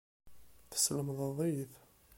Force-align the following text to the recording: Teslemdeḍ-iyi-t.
Teslemdeḍ-iyi-t. 0.69 1.73